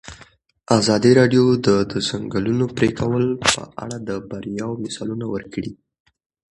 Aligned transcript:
ازادي 0.79 1.11
راډیو 1.19 1.45
د 1.67 1.69
د 1.91 1.93
ځنګلونو 2.09 2.65
پرېکول 2.77 3.25
په 3.51 3.61
اړه 3.83 3.97
د 4.07 4.09
بریاوو 4.29 4.81
مثالونه 4.85 5.25
ورکړي. 5.33 5.71